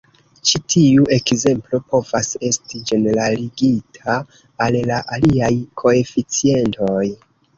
Ĉi 0.51 0.59
tiu 0.73 1.03
ekzemplo 1.17 1.79
povas 1.95 2.29
esti 2.49 2.81
ĝeneraligita 2.91 4.17
al 4.67 4.77
la 4.93 4.97
aliaj 5.17 5.53
koeficientoj. 5.83 7.05